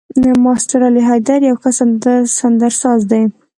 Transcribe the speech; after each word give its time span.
ماسټر 0.45 0.81
علي 0.87 1.01
حيدر 1.09 1.39
يو 1.49 1.55
ښه 1.61 1.69
سندرساز 2.39 2.99
دی. 3.11 3.23